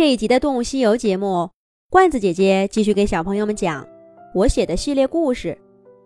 [0.00, 1.50] 这一集的《动物西游》节目，
[1.90, 3.86] 罐子姐姐继续给小朋友们讲
[4.34, 5.48] 我写的系列故事《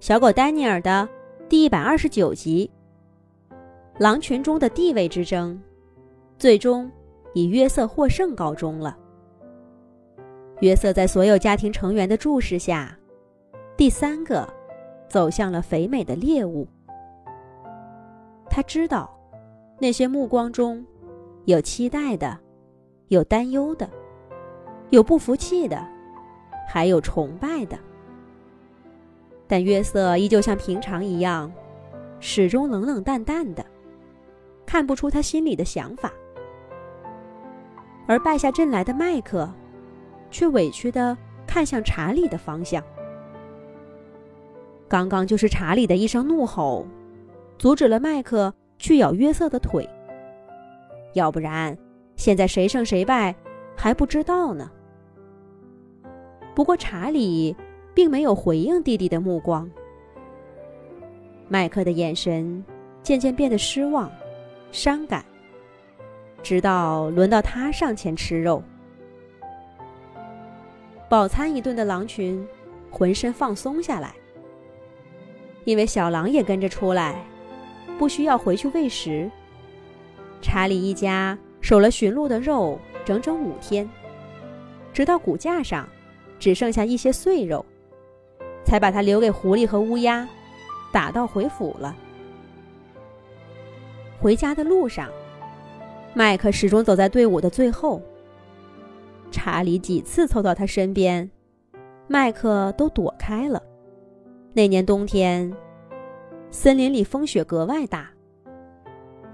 [0.00, 1.06] 小狗丹尼尔》的
[1.46, 2.70] 第一百二十九集。
[3.98, 5.60] 狼群中的地位之争，
[6.38, 6.90] 最终
[7.34, 8.96] 以约瑟获胜告终了。
[10.60, 12.98] 约瑟在所有家庭成员的注视下，
[13.76, 14.48] 第三个
[15.06, 16.66] 走向了肥美的猎物。
[18.48, 19.14] 他知道，
[19.78, 20.82] 那些目光中
[21.44, 22.40] 有期待的。
[23.12, 23.86] 有担忧的，
[24.88, 25.86] 有不服气的，
[26.66, 27.78] 还有崇拜的。
[29.46, 31.52] 但约瑟依旧像平常一样，
[32.20, 33.62] 始终冷冷淡淡的，
[34.64, 36.10] 看不出他心里的想法。
[38.06, 39.46] 而败下阵来的麦克，
[40.30, 41.14] 却委屈的
[41.46, 42.82] 看向查理的方向。
[44.88, 46.86] 刚刚就是查理的一声怒吼，
[47.58, 49.86] 阻止了麦克去咬约瑟的腿。
[51.12, 51.76] 要不然。
[52.22, 53.34] 现在谁胜谁败
[53.76, 54.70] 还不知道呢。
[56.54, 57.56] 不过查理
[57.92, 59.68] 并没有回应弟弟的目光。
[61.48, 62.64] 麦克的眼神
[63.02, 64.08] 渐渐变得失望、
[64.70, 65.24] 伤感，
[66.44, 68.62] 直到轮到他上前吃肉。
[71.08, 72.46] 饱餐一顿的狼群
[72.88, 74.14] 浑身放松下来，
[75.64, 77.20] 因为小狼也跟着出来，
[77.98, 79.28] 不需要回去喂食。
[80.40, 81.36] 查理一家。
[81.62, 83.88] 守了驯鹿的肉整整五天，
[84.92, 85.88] 直到骨架上
[86.38, 87.64] 只剩下一些碎肉，
[88.64, 90.28] 才把它留给狐狸和乌鸦，
[90.92, 91.96] 打道回府了。
[94.20, 95.08] 回家的路上，
[96.14, 98.02] 麦克始终走在队伍的最后。
[99.30, 101.30] 查理几次凑到他身边，
[102.06, 103.62] 麦克都躲开了。
[104.52, 105.50] 那年冬天，
[106.50, 108.11] 森林里风雪格外大。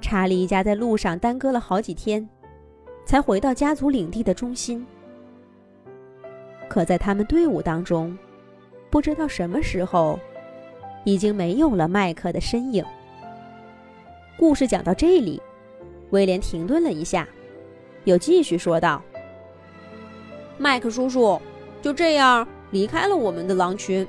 [0.00, 2.26] 查理一家在路上耽搁了好几天，
[3.04, 4.86] 才回到家族领地的中心。
[6.68, 8.16] 可在他们队伍当中，
[8.90, 10.18] 不知道什么时候，
[11.04, 12.84] 已经没有了麦克的身影。
[14.36, 15.42] 故事讲到这里，
[16.10, 17.26] 威廉停顿了一下，
[18.04, 19.02] 又继续说道
[20.56, 21.40] ：“麦克叔叔
[21.82, 24.06] 就这样离开了我们的狼群。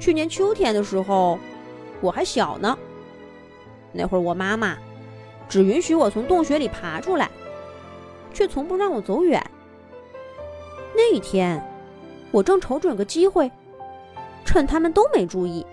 [0.00, 1.38] 去年秋天的时候，
[2.00, 2.76] 我还小呢。”
[3.92, 4.76] 那会儿，我妈妈
[5.48, 7.30] 只允许我从洞穴里爬出来，
[8.32, 9.42] 却从不让我走远。
[10.94, 11.62] 那一天，
[12.30, 13.50] 我正瞅准个机会，
[14.44, 15.64] 趁他们都没注意，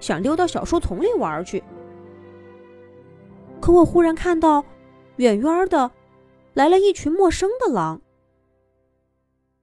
[0.00, 1.62] 想溜到小树丛里玩去。
[3.60, 4.64] 可我忽然看到，
[5.16, 5.90] 远远的
[6.52, 8.00] 来了一群陌生的狼，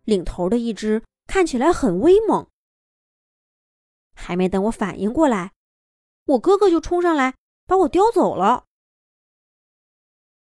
[0.06, 2.48] 领头的一只看起来很威猛。
[4.14, 5.52] 还没等我反应过来，
[6.26, 7.34] 我哥哥就冲上来。
[7.66, 8.66] 把我叼走了。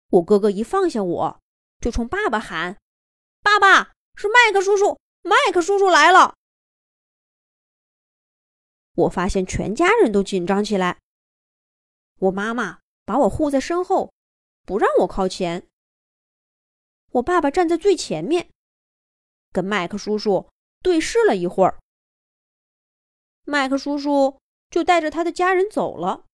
[0.10, 1.42] 我哥哥一放下我，
[1.80, 2.78] 就冲爸爸喊
[3.42, 5.00] ：“爸爸，是麦克叔叔！
[5.22, 6.36] 麦克叔叔来了！”
[8.94, 11.00] 我发现全家人都紧张起来。
[12.20, 14.14] 我妈妈把我护在身后，
[14.66, 15.68] 不让我靠前。
[17.12, 18.52] 我爸爸站在最前面，
[19.52, 20.50] 跟麦克叔叔
[20.82, 21.80] 对视了一会儿。
[23.44, 24.40] 麦克叔叔
[24.70, 26.26] 就带着他的家人走了。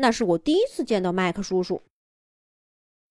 [0.00, 1.82] 那是我第一次见到麦克叔叔。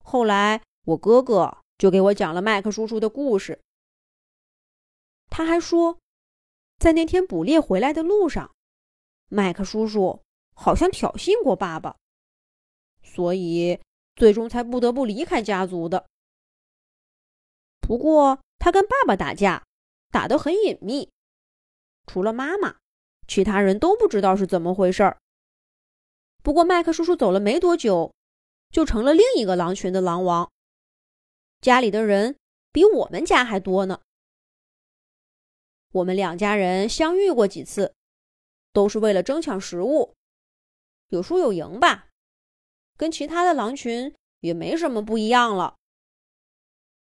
[0.04, 3.62] 后来，我哥哥就给我讲了麦克叔叔的故事。
[5.30, 6.00] 他还说，
[6.80, 8.52] 在那天捕猎回来的路上，
[9.28, 10.24] 麦克叔叔
[10.56, 11.96] 好像挑衅过爸爸，
[13.04, 13.80] 所以
[14.16, 16.08] 最终才不得不离开家族的。
[17.80, 19.64] 不过，他跟爸爸打架，
[20.10, 21.12] 打得很隐秘，
[22.08, 22.78] 除了妈妈，
[23.28, 25.22] 其他人都不知道是怎么回事儿。
[26.42, 28.14] 不过，麦克叔叔走了没多久，
[28.72, 30.50] 就成了另一个狼群的狼王。
[31.62, 32.38] 家里的人
[32.72, 34.02] 比我们家还多呢。
[35.92, 37.94] 我们两家人相遇过几次，
[38.72, 40.14] 都是为了争抢食物，
[41.10, 42.08] 有输有赢吧，
[42.96, 45.76] 跟其他的狼群也没什么不一样了。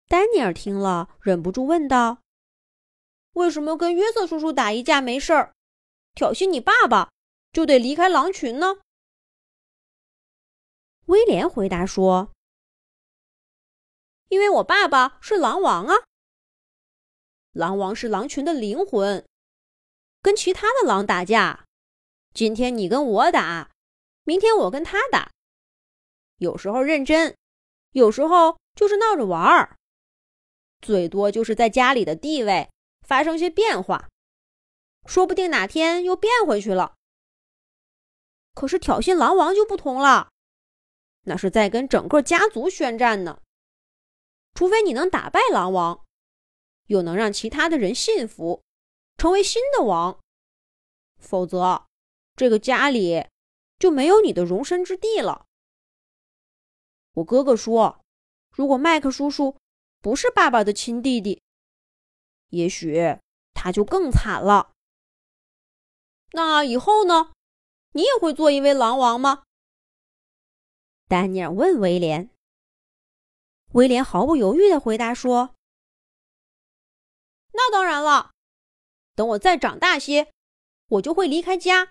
[0.08, 2.18] 丹尼尔听了，忍不住问道
[3.34, 5.52] ：“为什么跟约瑟叔叔打一架没事儿，
[6.14, 7.10] 挑衅你爸爸
[7.52, 8.78] 就得离开狼群呢？”
[11.10, 12.30] 威廉回答说
[14.30, 15.94] ：“因为我爸爸是狼王啊，
[17.50, 19.26] 狼王是狼群的灵魂，
[20.22, 21.64] 跟其他的狼打架，
[22.32, 23.72] 今天你跟我打，
[24.22, 25.32] 明天我跟他打，
[26.36, 27.36] 有时候认真，
[27.90, 29.76] 有时候就是闹着玩儿，
[30.80, 32.70] 最多就是在家里的地位
[33.00, 34.08] 发生些变化，
[35.06, 36.94] 说不定哪天又变回去了。
[38.54, 40.28] 可是挑衅狼王就不同了。”
[41.22, 43.40] 那是在跟整个家族宣战呢。
[44.54, 46.04] 除非你能打败狼王，
[46.86, 48.62] 又能让其他的人信服，
[49.16, 50.18] 成为新的王，
[51.18, 51.86] 否则
[52.36, 53.26] 这个家里
[53.78, 55.46] 就没有你的容身之地了。
[57.14, 58.02] 我哥哥说，
[58.50, 59.56] 如果麦克叔叔
[60.00, 61.42] 不是爸爸的亲弟弟，
[62.48, 63.18] 也许
[63.54, 64.72] 他就更惨了。
[66.32, 67.32] 那以后呢？
[67.92, 69.42] 你也会做一位狼王吗？
[71.10, 72.30] 丹尼尔问威廉。
[73.72, 75.56] 威廉毫不犹豫的回答说
[77.52, 78.30] ：“那当然了，
[79.16, 80.32] 等我再长大些，
[80.86, 81.90] 我就会离开家，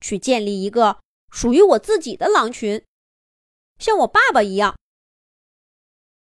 [0.00, 1.02] 去建立一个
[1.32, 2.84] 属于我自己的狼群，
[3.80, 4.78] 像我爸爸一样。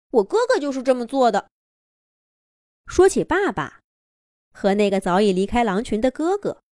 [0.08, 1.50] 我哥哥就是这么做的。”
[2.88, 3.82] 说起爸爸
[4.54, 6.62] 和那个早已离开狼群的哥哥，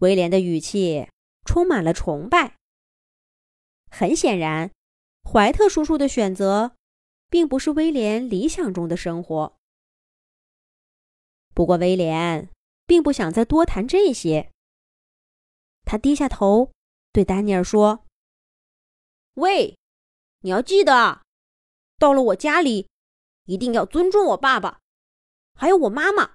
[0.00, 1.08] 威廉的语气
[1.44, 2.56] 充满了崇拜。
[3.94, 4.72] 很显然，
[5.22, 6.74] 怀特叔叔的选择。
[7.34, 9.56] 并不是威廉理想中的生活。
[11.52, 12.48] 不过，威廉
[12.86, 14.52] 并不想再多谈这些。
[15.84, 16.70] 他低下头
[17.10, 18.04] 对丹尼尔说
[19.34, 19.76] ：“喂，
[20.42, 21.22] 你要记得，
[21.98, 22.88] 到了我家里，
[23.46, 24.78] 一定要尊重我爸爸，
[25.54, 26.34] 还有我妈妈。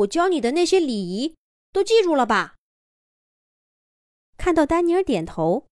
[0.00, 1.34] 我教你的那些礼仪，
[1.72, 2.56] 都记住了吧？”
[4.36, 5.66] 看到丹尼尔点头，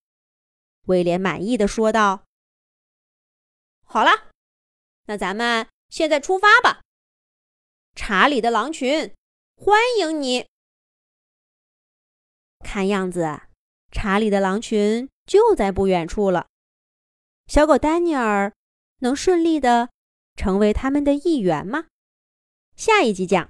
[0.87, 2.23] 威廉满意的说道。
[3.83, 4.31] 好了，
[5.05, 6.81] 那咱们现在出发吧。
[7.95, 9.13] 查理的狼群
[9.55, 10.47] 欢迎你。
[12.63, 13.41] 看样子，
[13.91, 16.47] 查理的狼群就在不远处了。
[17.47, 18.53] 小狗丹尼尔
[18.99, 19.89] 能顺利的
[20.35, 21.87] 成为他们的一员吗？
[22.75, 23.49] 下一集讲。